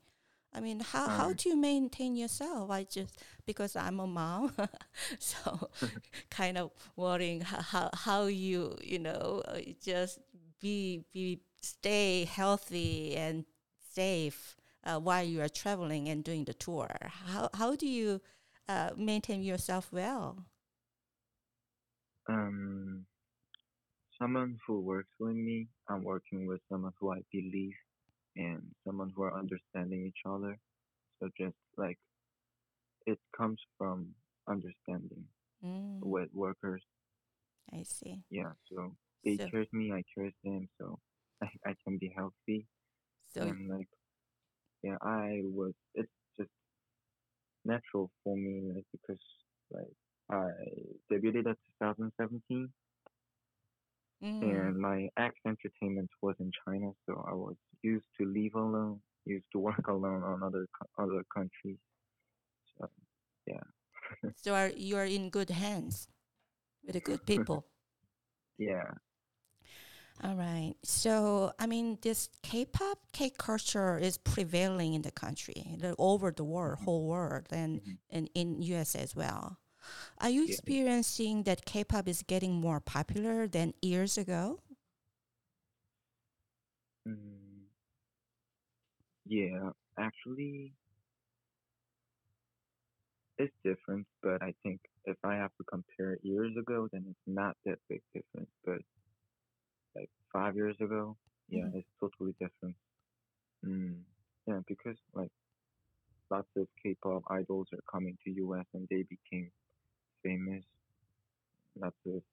I 0.53 0.59
mean, 0.61 0.81
how 0.81 1.07
how 1.09 1.31
Um, 1.31 1.33
do 1.33 1.49
you 1.49 1.55
maintain 1.57 2.15
yourself? 2.17 2.69
I 2.71 2.83
just 2.83 3.17
because 3.45 3.75
I'm 3.77 3.99
a 3.99 4.07
mom, 4.07 4.53
so 5.19 5.69
kind 6.29 6.57
of 6.57 6.71
worrying 6.97 7.41
how 7.41 7.89
how 7.93 8.25
you 8.27 8.77
you 8.83 8.99
know 8.99 9.43
just 9.83 10.19
be 10.59 11.05
be 11.13 11.41
stay 11.61 12.25
healthy 12.25 13.15
and 13.15 13.45
safe 13.95 14.57
uh, 14.83 14.99
while 14.99 15.23
you 15.23 15.41
are 15.41 15.49
traveling 15.49 16.09
and 16.09 16.23
doing 16.23 16.45
the 16.45 16.53
tour. 16.53 16.89
How 17.27 17.49
how 17.53 17.75
do 17.75 17.87
you 17.87 18.21
uh, 18.69 18.91
maintain 18.95 19.41
yourself 19.43 19.89
well? 19.91 20.45
Um, 22.29 23.05
someone 24.21 24.57
who 24.67 24.79
works 24.81 25.09
with 25.19 25.35
me, 25.35 25.67
I'm 25.89 26.03
working 26.03 26.45
with 26.47 26.61
someone 26.71 26.93
who 26.99 27.11
I 27.11 27.19
believe 27.31 27.73
and 28.35 28.61
someone 28.85 29.11
who 29.15 29.23
are 29.23 29.37
understanding 29.37 30.05
each 30.07 30.21
other. 30.25 30.57
So 31.19 31.29
just 31.37 31.57
like 31.77 31.97
it 33.05 33.19
comes 33.35 33.59
from 33.77 34.13
understanding 34.47 35.25
Mm, 35.65 35.99
with 36.01 36.29
workers. 36.33 36.81
I 37.73 37.83
see. 37.83 38.23
Yeah, 38.29 38.53
so 38.71 38.95
they 39.25 39.35
So- 39.35 39.49
curse 39.51 39.67
me, 39.73 39.91
I 39.91 40.03
curse 40.15 40.33
them, 40.43 40.69
so 40.79 40.99
I, 41.43 41.47
I 41.65 41.75
can 41.83 41.97
be 41.97 42.13
healthy. 42.15 42.65
So 43.33 43.41
and 43.41 43.69
like, 43.69 43.89
yeah, 44.81 44.95
I 45.01 45.41
was, 45.43 45.73
it's 45.95 46.09
natural 47.69 48.11
for 48.23 48.35
me, 48.35 48.71
like, 48.73 48.85
because 48.91 49.23
like 49.71 49.95
I 50.31 50.49
debuted 51.11 51.49
at 51.49 51.57
2017 51.81 52.69
mm, 54.23 54.41
and 54.41 54.77
my 54.79 55.09
ex 55.17 55.35
entertainment 55.45 56.09
was 56.21 56.35
in 56.39 56.51
China, 56.65 56.91
so 57.05 57.25
I 57.29 57.33
was 57.33 57.55
used 57.83 58.07
to 58.19 58.25
live 58.25 58.55
alone, 58.55 58.99
used 59.25 59.47
to 59.53 59.59
work 59.59 59.87
alone 59.87 60.23
on 60.23 60.43
other 60.43 60.65
other 60.97 61.23
countries. 61.33 61.79
So 62.79 62.89
so 64.35 64.53
are 64.55 64.69
you 64.69 64.97
are 64.97 65.05
in 65.05 65.29
good 65.29 65.49
hands 65.49 66.07
with 66.85 66.93
the 66.93 66.99
good 66.99 67.25
people. 67.25 67.65
yeah, 68.57 68.91
All 70.23 70.35
right. 70.35 70.73
So, 70.83 71.53
I 71.59 71.65
mean, 71.65 71.97
this 72.01 72.29
K-pop, 72.43 72.99
K-culture 73.13 73.97
is 73.97 74.17
prevailing 74.17 74.93
in 74.93 75.01
the 75.01 75.11
country, 75.11 75.75
the, 75.79 75.95
over 75.97 76.31
the 76.31 76.43
world, 76.43 76.79
Mhm. 76.79 76.85
whole 76.85 77.05
world, 77.07 77.47
and, 77.51 77.81
Mhm. 77.85 77.97
and 78.09 78.29
in 78.35 78.61
US 78.61 78.95
as 78.95 79.15
well. 79.15 79.57
Are 80.19 80.29
you 80.29 80.43
Yeah. 80.45 80.57
experiencing 80.59 81.43
that 81.43 81.65
K-pop 81.65 82.07
is 82.07 82.23
getting 82.23 82.53
more 82.53 82.79
popular 82.79 83.47
than 83.47 83.73
years 83.81 84.17
ago? 84.17 84.59
mm, 87.05 87.67
yeah. 89.25 89.71
Actually, 89.97 90.73
it's 93.37 93.53
different, 93.63 94.05
but 94.21 94.41
I 94.41 94.53
think 94.63 94.81
if 95.05 95.17
I 95.23 95.35
have 95.35 95.51
to 95.57 95.63
compare 95.63 96.13
it 96.13 96.19
years 96.23 96.55
ago, 96.57 96.87
then 96.91 97.05
it's 97.09 97.19
not 97.27 97.55
that 97.65 97.79
big 97.89 98.01
difference. 98.13 98.49
But 98.65 98.79
like 99.95 100.09
five 100.33 100.55
years 100.55 100.77
ago, 100.81 101.17
yeah, 101.49 101.67
Mhm. 101.67 101.75
it's 101.75 101.89
totally 101.99 102.33
different. 102.39 102.75
Mm, 103.65 104.03
yeah, 104.47 104.61
because 104.67 104.97
like 105.13 105.31
lots 106.31 106.49
of 106.55 106.67
K-pop 106.81 107.23
idols 107.29 107.67
are 107.73 107.81
coming 107.91 108.17
to 108.23 108.31
US 108.31 108.65
and 108.73 108.87
they 108.89 109.03
became 109.03 109.51
famous. 110.23 110.65
Lots 111.75 111.97
of 112.05 112.23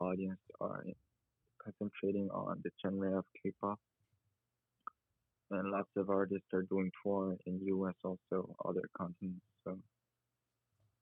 audience 0.00 0.40
are 0.60 0.84
concentrating 1.58 2.30
on 2.30 2.60
the 2.62 2.70
genre 2.82 3.18
of 3.18 3.26
K-pop, 3.42 3.80
and 5.50 5.70
lots 5.70 5.90
of 5.96 6.10
artists 6.10 6.48
are 6.52 6.62
doing 6.62 6.90
tour 7.02 7.36
in 7.46 7.60
US 7.66 7.94
also, 8.04 8.54
other 8.64 8.88
continents. 8.96 9.44
So 9.64 9.78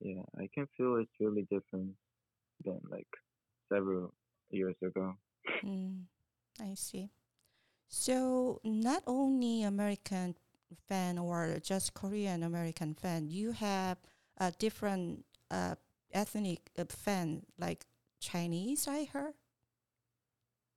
yeah, 0.00 0.22
I 0.38 0.48
can 0.54 0.66
feel 0.76 0.96
it's 0.96 1.10
really 1.20 1.42
different 1.50 1.94
than 2.64 2.80
like 2.90 3.08
several 3.72 4.14
years 4.50 4.76
ago. 4.82 5.14
Mm, 5.64 6.04
I 6.60 6.74
see. 6.74 7.10
So, 7.88 8.60
not 8.64 9.02
only 9.06 9.62
American 9.62 10.36
fan 10.88 11.18
or 11.18 11.58
just 11.62 11.94
Korean 11.94 12.42
American 12.42 12.94
fan, 12.94 13.28
you 13.28 13.52
have 13.52 13.98
a 14.38 14.52
different 14.52 15.24
uh, 15.50 15.76
ethnic 16.12 16.70
uh, 16.78 16.84
fan 16.88 17.44
like 17.58 17.86
Chinese, 18.20 18.88
I 18.88 19.04
heard. 19.04 19.34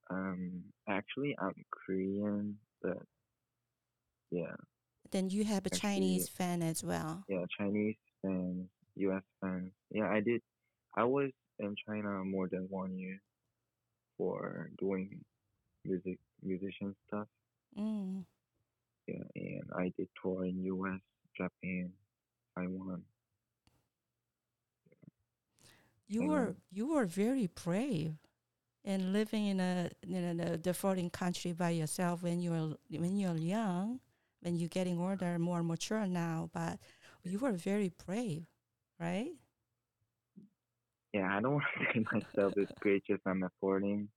Um, 0.10 0.63
actually, 0.88 1.36
I'm 1.40 1.66
Korean, 1.72 2.60
but 2.82 2.98
yeah, 4.32 4.56
Then 5.12 5.30
you 5.30 5.44
have 5.46 5.68
a 5.68 5.70
Actually, 5.72 5.72
Chinese 5.72 6.28
fan 6.28 6.63
as 6.63 6.84
well. 6.84 7.28
yeah, 7.28 7.46
Chinese 7.58 7.98
fan, 8.22 8.70
US 8.98 9.24
fan. 9.42 9.72
Yeah, 9.92 10.10
I 10.10 10.22
did. 10.22 10.42
I 10.96 11.06
was 11.06 11.32
in 11.60 11.75
China 11.88 12.24
more 12.25 12.48
than 12.50 12.68
one 12.70 12.98
year 12.98 13.22
for 14.18 14.71
doing 14.82 15.22
music, 15.86 16.20
musician 16.44 16.96
stuff. 17.08 17.28
Mm. 17.80 18.26
Yeah, 19.08 19.24
and 19.36 19.64
I 19.78 19.92
did 19.98 20.10
tour 20.22 20.46
in 20.46 20.64
US, 20.66 21.00
Japan, 21.38 21.92
Taiwan. 22.58 23.04
You 26.08 26.26
were 26.26 26.56
you 26.72 26.94
were 26.94 27.06
very 27.06 27.48
brave 27.48 28.16
and 28.84 29.14
living 29.14 29.48
in 29.48 29.60
a 29.62 29.90
in 30.08 30.40
a, 30.40 30.58
the 30.58 30.74
foreign 30.74 31.10
country 31.10 31.54
by 31.54 31.70
yourself 31.70 32.24
when 32.24 32.42
you're 32.42 32.76
when 32.90 33.18
you're 33.18 33.38
young. 33.38 34.00
when 34.42 34.56
you're 34.56 34.70
getting 34.70 35.00
older, 35.00 35.40
more 35.40 35.64
mature 35.64 36.06
now. 36.08 36.50
But 36.54 36.80
you 37.24 37.40
were 37.40 37.54
very 37.54 37.92
brave, 38.06 38.46
right? 39.00 39.32
Yeah, 41.14 41.38
I 41.38 41.42
don't 41.42 41.54
want 41.54 41.64
to 41.80 41.86
say 41.94 42.06
myself 42.12 42.54
as 42.58 42.68
great 42.80 43.04
as 43.12 43.20
I'm 43.26 43.44
affording. 43.44 44.10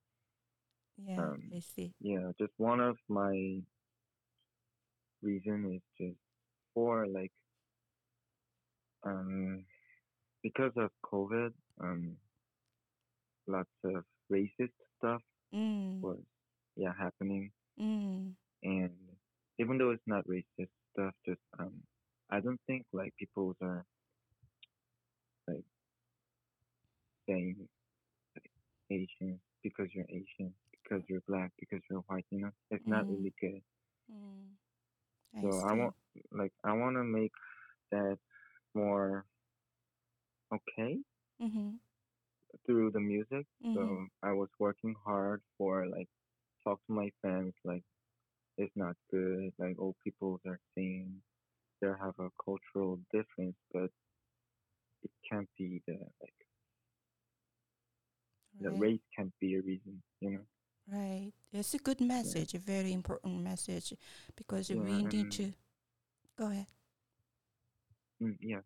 Yeah, 1.06 1.24
Um, 1.24 1.54
I 1.54 1.60
see. 1.60 1.94
Yeah, 2.00 2.32
just 2.38 2.52
one 2.58 2.80
of 2.80 2.96
my 3.08 3.62
reason 5.22 5.74
is 5.74 5.82
just 5.98 6.18
for 6.74 7.06
like 7.06 7.32
um 9.04 9.64
because 10.42 10.72
of 10.76 10.90
COVID, 11.04 11.52
um 11.80 12.16
lots 13.46 13.70
of 13.84 14.04
racist 14.30 14.72
stuff 14.98 15.22
Mm, 15.52 16.02
was 16.02 16.20
yeah 16.76 16.92
happening. 16.98 17.52
Mm, 17.78 18.34
and 18.62 18.92
even 19.58 19.78
though 19.78 19.90
it's 19.90 20.06
not 20.06 20.26
racist 20.26 20.70
stuff 20.92 21.14
just 21.26 21.40
um 21.58 21.72
I 22.30 22.40
don't 22.40 22.60
think 22.66 22.84
like 22.92 23.14
people 23.18 23.54
are 23.62 23.84
like 25.48 25.64
saying 27.28 27.56
like, 28.34 28.50
Asian 28.90 29.40
because 29.62 29.88
you're 29.94 30.06
Asian, 30.08 30.52
because 30.94 31.20
you're 31.28 31.38
black, 31.38 31.52
because 31.58 31.80
you're 31.90 32.00
white, 32.08 32.26
you 32.30 32.40
know? 32.40 32.52
It's 32.70 32.86
not 32.86 33.08
Mm. 33.08 33.26
really 33.26 33.34
good. 33.40 33.62
mm. 34.10 34.56
I 35.34 35.38
So 35.40 35.60
I 35.60 35.72
want 35.72 35.94
like 36.32 36.52
I 36.64 36.72
want 36.72 36.96
to 36.96 37.04
make 37.04 37.32
that 37.90 38.18
more 38.74 39.26
okay 40.52 41.04
Mm-hmm. 41.42 41.76
through 42.66 42.90
the 42.90 43.00
music. 43.00 43.46
Mm-hmm. 43.64 43.94
So 43.94 44.08
I 44.22 44.32
was 44.32 44.48
working 44.58 44.94
hard 45.04 45.42
for 45.58 45.86
like 45.86 46.08
talk 46.64 46.80
to 46.86 46.92
my 46.92 47.10
fans 47.22 47.54
like 47.64 47.84
it's 48.56 48.74
not 48.76 48.96
good. 49.10 49.52
Like 49.58 49.76
old 49.78 49.96
people 50.04 50.40
are 50.46 50.60
saying 50.76 51.22
they 51.80 51.88
have 51.88 52.18
a 52.18 52.30
cultural 52.44 53.00
difference, 53.12 53.56
but 53.72 53.90
it 55.02 55.10
can't 55.30 55.48
be 55.58 55.82
the 55.86 55.94
like 56.20 56.34
the 58.60 58.72
race 58.72 59.00
can't 59.16 59.32
be 59.40 59.54
a 59.54 59.62
reason, 59.62 60.02
you 60.20 60.30
know. 60.30 60.46
Right. 60.90 61.32
It's 61.52 61.74
a 61.74 61.78
good 61.78 62.00
message, 62.00 62.54
a 62.54 62.58
very 62.58 62.92
important 62.92 63.40
message 63.42 63.92
because 64.36 64.70
Yeah, 64.70 64.76
we 64.76 65.02
need 65.04 65.30
to 65.32 65.52
go 66.36 66.46
ahead. 66.50 66.66
Mm, 68.20 68.36
yeah. 68.40 68.60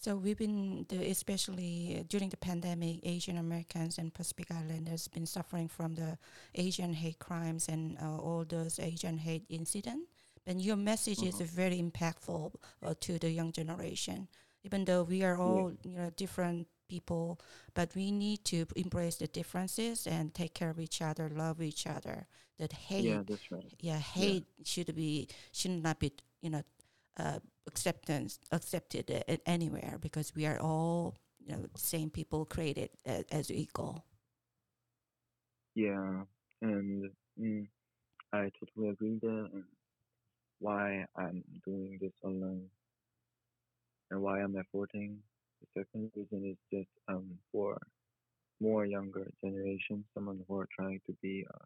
So 0.00 0.16
we've 0.16 0.36
been, 0.38 0.84
the, 0.88 1.10
especially 1.10 1.96
uh, 1.98 2.04
during 2.08 2.28
the 2.28 2.36
pandemic, 2.36 3.00
Asian 3.04 3.38
Americans 3.38 3.98
and 3.98 4.12
Pacific 4.12 4.50
Islanders 4.50 5.06
been 5.08 5.26
suffering 5.26 5.68
from 5.68 5.94
the 5.94 6.18
Asian 6.54 6.92
hate 6.94 7.18
crimes 7.18 7.68
and 7.68 7.96
uh, 8.02 8.16
all 8.18 8.44
those 8.48 8.78
Asian 8.80 9.18
hate 9.18 9.44
incidents. 9.48 10.06
And 10.46 10.60
your 10.60 10.76
message 10.76 11.22
is 11.22 11.40
Uh-huh. 11.40 11.46
very 11.46 11.80
impactful 11.80 12.52
uh, 12.82 12.94
to 13.00 13.18
the 13.18 13.30
young 13.30 13.52
generation. 13.52 14.28
Even 14.64 14.84
though 14.84 15.04
we 15.04 15.22
are 15.22 15.38
all, 15.38 15.72
you 15.84 15.96
know, 15.96 16.10
different 16.16 16.66
people, 16.92 17.40
but 17.74 17.94
we 17.94 18.10
need 18.12 18.44
to 18.46 18.66
embrace 18.76 19.16
the 19.16 19.28
differences 19.28 20.06
and 20.06 20.34
take 20.34 20.54
care 20.54 20.70
of 20.70 20.78
each 20.80 21.00
other, 21.02 21.28
love 21.30 21.60
each 21.62 21.86
other. 21.86 22.26
That 22.58 22.72
hate 22.72 23.10
Yeah, 23.10 23.22
that's 23.26 23.50
right. 23.50 23.72
yeah, 23.80 23.98
hate 23.98 24.46
should 24.64 24.94
be 24.94 25.28
should 25.52 25.72
not 25.82 25.98
be 25.98 26.12
you 26.42 26.50
know 26.50 26.62
uh, 27.18 27.38
acceptance 27.66 28.38
accepted 28.52 29.10
a- 29.10 29.48
anywhere 29.48 29.98
because 30.00 30.34
we 30.34 30.46
are 30.46 30.58
all 30.60 31.16
you 31.44 31.52
know 31.52 31.66
same 31.76 32.10
people 32.10 32.44
created 32.46 32.90
as, 33.06 33.24
as 33.30 33.50
equal. 33.50 34.04
Yeah, 35.74 36.24
and 36.62 37.10
mm, 37.40 37.66
I 38.32 38.50
totally 38.60 38.88
agree 38.90 39.18
there. 39.22 39.46
And 39.52 39.64
why 40.60 41.06
I'm 41.16 41.44
doing 41.64 41.98
this 42.00 42.12
alone 42.24 42.70
and 44.10 44.22
why 44.22 44.40
I'm 44.40 44.54
efforting. 44.54 45.18
The 45.62 45.80
second 45.82 46.12
reason 46.16 46.44
is 46.52 46.58
just 46.72 46.90
um 47.08 47.38
for 47.52 47.78
more 48.60 48.84
younger 48.86 49.30
generation, 49.44 50.04
someone 50.14 50.44
who 50.48 50.58
are 50.58 50.68
trying 50.78 51.00
to 51.06 51.12
be 51.22 51.44
a 51.48 51.58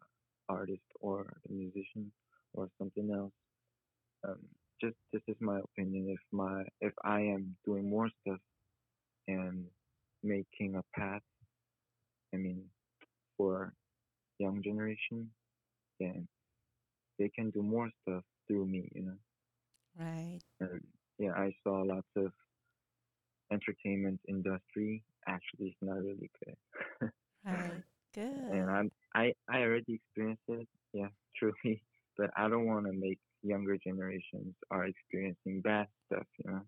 artist 0.53 0.87
or 1.01 1.37
a 1.49 1.51
musician 1.51 2.11
or 2.53 2.69
something 2.79 3.11
else. 3.13 3.33
Um, 4.27 4.39
just 4.81 4.97
this 5.13 5.21
is 5.27 5.37
my 5.41 5.59
opinion. 5.59 6.09
If 6.09 6.19
my 6.31 6.63
if 6.81 6.93
I 7.03 7.21
am 7.21 7.57
doing 7.65 7.89
more 7.89 8.09
stuff 8.21 8.39
and 9.27 9.65
making 10.23 10.75
a 10.75 10.83
path, 10.99 11.23
I 12.33 12.37
mean, 12.37 12.69
for 13.37 13.73
young 14.39 14.61
generation, 14.63 15.31
then 15.99 16.27
they 17.19 17.29
can 17.29 17.51
do 17.51 17.61
more 17.63 17.89
stuff 18.01 18.23
through 18.47 18.65
me, 18.67 18.89
you 18.93 19.03
know. 19.03 19.17
Right. 19.97 20.41
And 20.59 20.81
yeah, 21.19 21.33
I 21.33 21.53
saw 21.63 21.81
lots 21.81 22.07
of 22.15 22.31
entertainment 23.51 24.19
industry 24.27 25.03
actually 25.27 25.67
is 25.69 25.75
not 25.81 25.97
really 25.97 26.29
good. 26.43 27.11
Right. 27.45 27.83
Good. 28.13 28.33
and 28.51 28.69
I'm 28.69 28.91
I 29.15 29.33
I 29.49 29.59
already 29.61 29.95
experienced 29.95 30.43
it, 30.47 30.67
yeah, 30.93 31.09
truly. 31.37 31.81
But 32.17 32.31
I 32.37 32.47
don't 32.49 32.65
want 32.65 32.85
to 32.85 32.93
make 32.93 33.19
younger 33.43 33.77
generations 33.77 34.55
are 34.71 34.85
experiencing 34.85 35.61
bad 35.61 35.87
stuff, 36.07 36.25
you 36.43 36.51
know. 36.51 36.61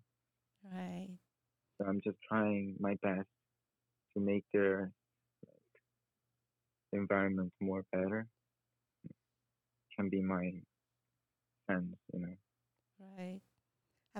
Right. 0.64 1.18
So 1.78 1.86
I'm 1.86 2.00
just 2.02 2.18
trying 2.28 2.76
my 2.78 2.96
best 3.02 3.28
to 4.14 4.20
make 4.20 4.44
their 4.52 4.92
like, 5.46 5.82
environment 6.92 7.52
more 7.60 7.84
better. 7.92 8.26
Can 9.96 10.08
be 10.08 10.20
my 10.22 10.62
friends, 11.66 11.96
you 12.12 12.20
know. 12.20 12.34
Right. 12.98 13.40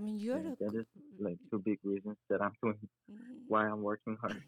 I 0.00 0.02
mean, 0.02 0.18
you're 0.18 0.40
Yeah, 0.40 0.42
the 0.42 0.56
that 0.60 0.74
is 0.74 0.86
like 1.18 1.38
two 1.50 1.58
big 1.58 1.78
reasons 1.84 2.16
that 2.28 2.42
I'm 2.42 2.52
doing 2.62 2.78
Mhm. 3.10 3.48
why 3.48 3.66
I'm 3.66 3.82
working 3.82 4.16
hard. 4.20 4.42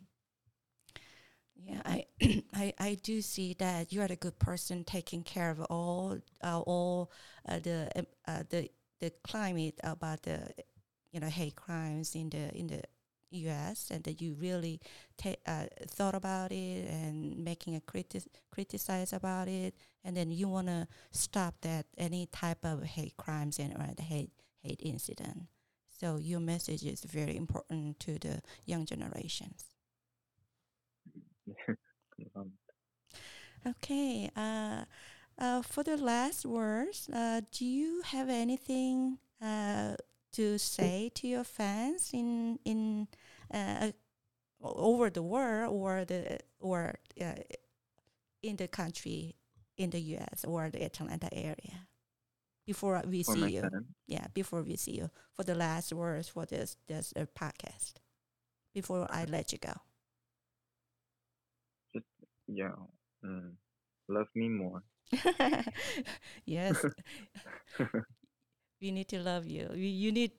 Yeah, 1.56 1.80
I, 1.84 2.06
I 2.54 2.74
I 2.78 2.94
do 3.02 3.20
see 3.22 3.54
that 3.58 3.92
you 3.92 4.00
are 4.00 4.10
a 4.10 4.16
good 4.16 4.38
person 4.38 4.84
taking 4.84 5.22
care 5.22 5.50
of 5.50 5.60
all 5.62 6.18
uh, 6.42 6.60
all 6.60 7.10
uh, 7.48 7.58
the 7.60 8.06
uh, 8.26 8.42
the 8.50 8.70
the 9.00 9.10
climate 9.24 9.78
about 9.84 10.22
the 10.22 10.40
you 11.12 11.20
know 11.20 11.28
hate 11.28 11.56
crimes 11.56 12.14
in 12.14 12.30
the 12.30 12.50
in 12.56 12.66
the 12.68 12.82
U.S. 13.30 13.90
and 13.90 14.04
that 14.04 14.20
you 14.20 14.34
really 14.34 14.80
ta- 15.16 15.40
uh, 15.46 15.66
thought 15.88 16.14
about 16.14 16.52
it 16.52 16.88
and 16.88 17.38
making 17.44 17.76
a 17.76 17.80
criti- 17.80 18.26
criticize 18.50 19.12
about 19.12 19.48
it 19.48 19.74
and 20.04 20.16
then 20.16 20.30
you 20.30 20.48
want 20.48 20.66
to 20.68 20.86
stop 21.12 21.54
that 21.62 21.86
any 21.96 22.26
type 22.26 22.64
of 22.64 22.82
hate 22.84 23.16
crimes 23.16 23.58
and 23.58 23.72
or 23.74 23.88
the 23.96 24.02
hate 24.02 24.30
hate 24.62 24.80
incident. 24.82 25.46
So 25.88 26.16
your 26.16 26.40
message 26.40 26.84
is 26.84 27.04
very 27.04 27.36
important 27.36 28.00
to 28.00 28.18
the 28.18 28.42
young 28.66 28.86
generations. 28.86 29.66
um, 32.36 32.52
Okay. 33.66 34.30
Uh, 34.36 34.84
uh, 35.38 35.62
for 35.62 35.82
the 35.82 35.96
last 35.96 36.44
words, 36.44 37.08
uh, 37.12 37.40
do 37.52 37.64
you 37.64 38.02
have 38.04 38.28
anything 38.28 39.18
uh, 39.40 39.94
to 40.32 40.58
say 40.58 41.10
to 41.14 41.28
your 41.28 41.44
fans 41.44 42.10
in 42.12 42.58
in 42.64 43.08
uh, 43.52 43.92
over 44.62 45.10
the 45.10 45.22
world 45.22 45.72
or 45.72 46.04
the 46.04 46.38
or 46.60 46.94
uh, 47.20 47.34
in 48.42 48.56
the 48.56 48.68
country, 48.68 49.36
in 49.76 49.90
the 49.90 50.00
U.S. 50.16 50.44
or 50.44 50.70
the 50.70 50.84
Atlanta 50.84 51.32
area? 51.32 51.86
Before 52.66 53.02
we 53.06 53.22
for 53.22 53.34
see 53.34 53.46
you, 53.54 53.60
fans. 53.60 53.86
yeah. 54.06 54.26
Before 54.34 54.62
we 54.62 54.76
see 54.76 54.92
you, 54.92 55.10
for 55.32 55.44
the 55.44 55.54
last 55.54 55.92
words 55.92 56.28
for 56.28 56.46
this 56.46 56.76
this 56.86 57.12
uh, 57.16 57.26
podcast, 57.38 57.94
before 58.74 59.06
I 59.10 59.24
let 59.24 59.52
you 59.52 59.58
go. 59.58 59.74
Just 61.94 62.06
Yeah. 62.46 62.76
Mm, 63.24 63.54
love 64.08 64.28
me 64.34 64.48
more. 64.48 64.82
yes, 66.44 66.84
we 68.80 68.90
need 68.90 69.08
to 69.08 69.20
love 69.20 69.46
you. 69.46 69.68
You, 69.74 69.88
you 69.88 70.12
need. 70.12 70.32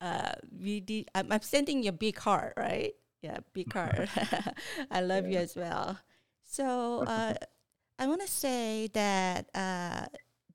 Uh, 0.00 0.32
we 0.50 0.82
need. 0.86 1.10
I'm, 1.14 1.30
I'm 1.32 1.42
sending 1.42 1.82
you 1.82 1.90
a 1.90 1.92
big 1.92 2.18
heart, 2.18 2.54
right? 2.56 2.94
Yeah, 3.22 3.38
big 3.52 3.72
heart. 3.72 4.08
I 4.90 5.00
love 5.00 5.26
you 5.26 5.38
as 5.38 5.56
well. 5.56 5.98
So 6.44 7.04
uh, 7.06 7.34
I 7.98 8.06
want 8.06 8.20
to 8.22 8.28
say 8.28 8.88
that 8.94 9.48
uh, 9.54 10.06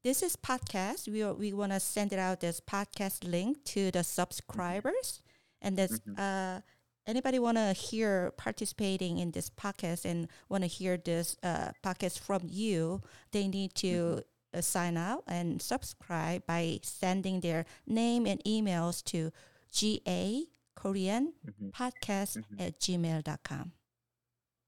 this 0.03 0.23
is 0.23 0.35
podcast. 0.35 1.07
We 1.07 1.23
are, 1.23 1.33
we 1.33 1.53
want 1.53 1.71
to 1.71 1.79
send 1.79 2.13
it 2.13 2.19
out 2.19 2.39
this 2.39 2.59
podcast 2.61 3.29
link 3.29 3.63
to 3.65 3.91
the 3.91 4.03
subscribers, 4.03 5.21
and 5.61 5.77
that's 5.77 5.99
Mhm. 5.99 6.17
uh, 6.17 6.61
anybody 7.05 7.39
want 7.39 7.57
to 7.57 7.73
hear 7.73 8.31
participating 8.37 9.17
in 9.19 9.31
this 9.31 9.49
podcast 9.49 10.05
and 10.05 10.27
want 10.47 10.63
to 10.63 10.67
hear 10.67 10.97
this 10.97 11.35
uh, 11.43 11.71
podcast 11.83 12.19
from 12.19 12.41
you, 12.45 13.01
they 13.31 13.47
need 13.47 13.73
to 13.75 14.23
uh, 14.53 14.61
sign 14.61 14.97
up 14.97 15.23
and 15.27 15.61
subscribe 15.61 16.45
by 16.47 16.79
sending 16.83 17.41
their 17.41 17.65
name 17.85 18.25
and 18.25 18.41
emails 18.45 19.03
to 19.03 19.31
ga 19.71 20.47
korean 20.75 21.33
Mhm, 21.45 21.71
podcast 21.71 22.37
Mhm. 22.37 22.61
at 22.61 22.79
gmail.com. 22.79 23.73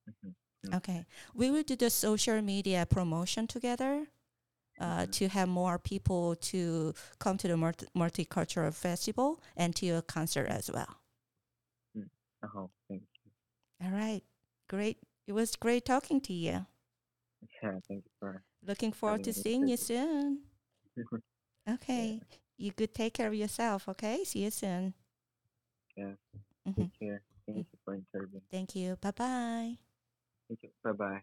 mhm, 0.09 0.35
Mm. 0.63 0.75
Okay. 0.77 1.05
We 1.33 1.49
will 1.49 1.63
do 1.63 1.75
the 1.75 1.89
social 1.89 2.39
media 2.43 2.85
promotion 2.85 3.47
together. 3.47 4.07
Uh, 4.79 5.05
to 5.11 5.27
have 5.27 5.47
more 5.49 5.77
people 5.77 6.35
to 6.35 6.93
come 7.19 7.37
to 7.37 7.47
the 7.47 7.57
multi- 7.57 7.87
multicultural 7.95 8.73
festival 8.73 9.39
and 9.55 9.75
to 9.75 9.85
your 9.85 10.01
concert 10.01 10.47
as 10.47 10.69
well. 10.71 10.97
Oh, 12.43 12.71
thank 12.89 13.03
you. 13.23 13.31
All 13.85 13.91
right, 13.91 14.23
great. 14.67 14.97
It 15.27 15.33
was 15.33 15.55
great 15.55 15.85
talking 15.85 16.19
to 16.21 16.33
you. 16.33 16.65
Yeah, 17.61 17.79
thank 17.87 18.03
you 18.05 18.11
for. 18.19 18.43
Looking 18.65 18.91
forward 18.91 19.23
to 19.25 19.33
seeing 19.33 19.67
you 19.67 19.77
soon. 19.77 20.39
Okay, 21.69 22.19
you 22.57 22.71
could 22.71 22.93
take 22.95 23.13
care 23.13 23.27
of 23.27 23.35
yourself. 23.35 23.87
Okay, 23.87 24.23
see 24.23 24.39
you 24.39 24.49
soon. 24.51 24.95
Yeah. 25.95 26.15
Mhm. 26.67 26.75
Take 26.75 26.99
care. 26.99 27.21
Thank 27.45 27.67
you 27.71 27.79
for 27.85 27.93
interviewing. 27.93 28.41
Thank 28.49 28.75
you. 28.75 28.95
Bye 28.99 29.11
bye. 29.11 29.77
Thank 30.47 30.63
you. 30.63 30.69
Bye 30.83 30.91
bye. 30.93 31.21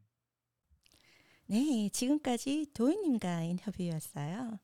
네, 1.50 1.88
지금까지 1.88 2.66
도희님과 2.74 3.42
인터뷰였어요. 3.44 4.58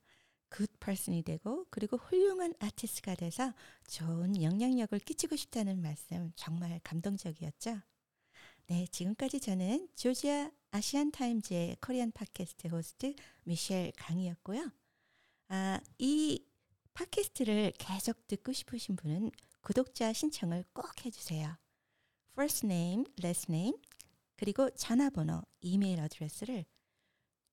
굿 0.50 0.70
퍼슨이 0.80 1.22
되고 1.22 1.66
그리고 1.70 1.96
훌륭한 1.96 2.52
아티스트가 2.58 3.14
돼서 3.14 3.54
좋은 3.88 4.42
영향력을 4.42 4.98
끼치고 4.98 5.34
싶다는 5.34 5.80
말씀 5.80 6.30
정말 6.36 6.78
감동적이었죠. 6.84 7.80
네, 8.66 8.86
지금까지 8.88 9.40
저는 9.40 9.88
조지아 9.94 10.50
아시안 10.72 11.10
타임즈의 11.10 11.78
코리안 11.80 12.12
팟캐스트 12.12 12.68
호스트 12.68 13.14
미셸 13.44 13.92
강이었고요. 13.96 14.70
아, 15.48 15.80
이 15.96 16.44
팟캐스트를 16.92 17.72
계속 17.78 18.26
듣고 18.26 18.52
싶으신 18.52 18.96
분은 18.96 19.30
구독자 19.62 20.12
신청을 20.12 20.64
꼭 20.74 21.06
해주세요. 21.06 21.56
First 22.32 22.66
name, 22.66 23.06
last 23.22 23.50
name, 23.50 23.78
그리고 24.36 24.70
전화번호, 24.70 25.42
이메일 25.60 26.00
어드레스를 26.00 26.64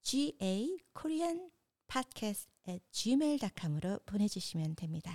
ga 0.03 0.77
korean 0.93 1.51
podcast 1.87 2.49
at 2.67 2.83
gmail.com으로 2.91 3.99
보내주시면 4.05 4.75
됩니다. 4.75 5.11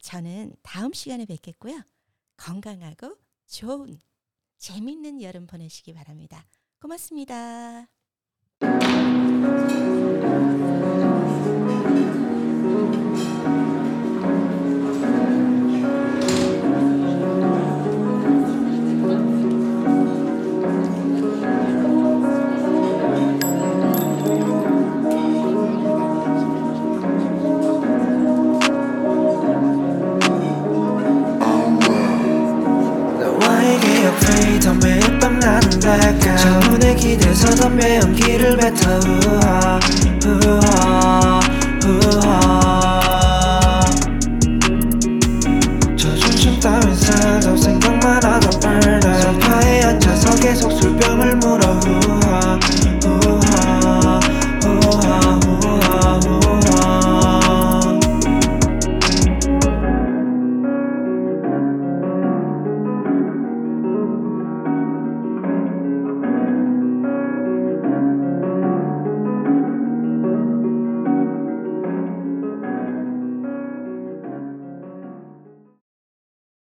저는 0.00 0.56
다음 0.62 0.92
시간에 0.92 1.24
뵙겠고요. 1.26 1.82
건강하고 2.36 3.16
좋은 3.46 4.00
재밌는 4.58 5.22
여름 5.22 5.46
보내시기 5.46 5.92
바랍니다. 5.94 6.46
고맙습니다. 6.80 7.88
Blackout 38.70 40.11